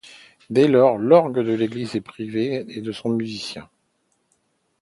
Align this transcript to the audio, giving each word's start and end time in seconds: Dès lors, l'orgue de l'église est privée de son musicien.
Dès 0.49 0.67
lors, 0.67 0.97
l'orgue 0.97 1.43
de 1.45 1.53
l'église 1.53 1.95
est 1.95 2.01
privée 2.01 2.63
de 2.63 2.91
son 2.91 3.09
musicien. 3.09 3.69